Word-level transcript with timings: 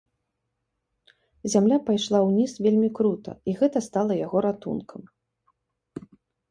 Зямля 1.53 1.77
пайшла 1.89 2.19
ўніз 2.29 2.51
вельмі 2.65 2.89
крута, 3.01 3.31
і 3.53 3.59
гэта 3.61 3.77
стала 3.91 4.13
яго 4.25 4.37
ратункам. 4.49 5.01